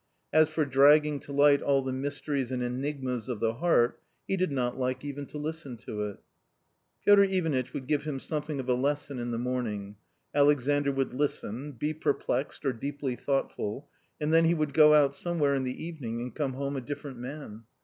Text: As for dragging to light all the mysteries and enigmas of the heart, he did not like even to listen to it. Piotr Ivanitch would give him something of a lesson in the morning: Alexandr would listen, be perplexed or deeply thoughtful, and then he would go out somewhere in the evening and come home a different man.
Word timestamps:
As 0.33 0.49
for 0.49 0.65
dragging 0.65 1.19
to 1.19 1.31
light 1.31 1.61
all 1.61 1.83
the 1.83 1.91
mysteries 1.93 2.51
and 2.51 2.63
enigmas 2.63 3.29
of 3.29 3.39
the 3.39 3.53
heart, 3.53 3.99
he 4.27 4.35
did 4.35 4.51
not 4.51 4.75
like 4.79 5.05
even 5.05 5.27
to 5.27 5.37
listen 5.37 5.77
to 5.77 6.05
it. 6.05 6.17
Piotr 7.05 7.21
Ivanitch 7.25 7.71
would 7.71 7.85
give 7.85 8.05
him 8.05 8.19
something 8.19 8.59
of 8.59 8.67
a 8.67 8.73
lesson 8.73 9.19
in 9.19 9.29
the 9.29 9.37
morning: 9.37 9.97
Alexandr 10.33 10.91
would 10.91 11.13
listen, 11.13 11.73
be 11.73 11.93
perplexed 11.93 12.65
or 12.65 12.73
deeply 12.73 13.15
thoughtful, 13.15 13.89
and 14.19 14.33
then 14.33 14.45
he 14.45 14.55
would 14.55 14.73
go 14.73 14.95
out 14.95 15.13
somewhere 15.13 15.53
in 15.53 15.65
the 15.65 15.85
evening 15.85 16.19
and 16.19 16.33
come 16.33 16.53
home 16.53 16.75
a 16.75 16.81
different 16.81 17.19
man. 17.19 17.65